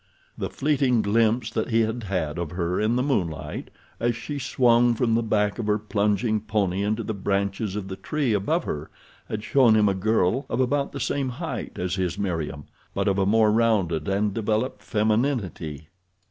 [0.35, 3.69] The fleeting glimpse that he had had of her in the moonlight
[3.99, 7.95] as she swung from the back of her plunging pony into the branches of the
[7.95, 8.89] tree above her
[9.29, 12.63] had shown him a girl of about the same height as his Meriem;
[12.95, 15.89] but of a more rounded and developed femininity.